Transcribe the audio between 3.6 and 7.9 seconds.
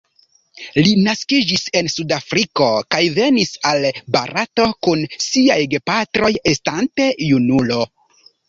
al Barato kun siaj gepatroj estante junulo.